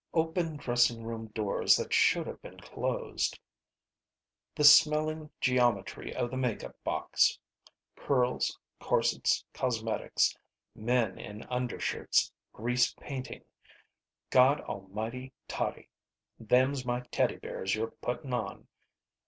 Open 0.15 0.57
dressing 0.57 1.03
room 1.03 1.27
doors 1.27 1.75
that 1.77 1.93
should 1.93 2.25
have 2.25 2.41
been 2.41 2.59
closed. 2.59 3.37
The 4.55 4.63
smelling 4.63 5.29
geometry 5.39 6.11
of 6.11 6.31
the 6.31 6.37
make 6.37 6.63
up 6.63 6.75
box. 6.83 7.37
Curls. 7.95 8.57
Corsets. 8.79 9.45
Cosmetics. 9.53 10.35
Men 10.73 11.19
in 11.19 11.43
undershirts, 11.51 12.31
grease 12.51 12.95
painting. 12.99 13.43
"Gawdalmighty, 14.31 15.33
Tottie, 15.47 15.89
them's 16.39 16.83
my 16.83 17.01
teddy 17.11 17.35
bears 17.35 17.75
you're 17.75 17.91
puttin' 18.01 18.33
on." 18.33 18.67